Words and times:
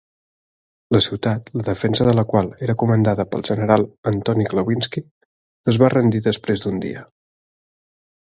La 0.95 1.01
ciutat, 1.07 1.51
la 1.59 1.65
defensa 1.67 2.07
de 2.07 2.13
la 2.19 2.23
qual 2.31 2.49
era 2.67 2.75
comandada 2.83 3.27
pel 3.35 3.45
general 3.49 3.85
Antoni 4.13 4.47
Chlewinski, 4.53 5.03
es 5.73 5.81
va 5.83 5.93
rendir 5.97 6.23
després 6.31 6.65
d'un 6.65 6.83
dia. 6.87 7.05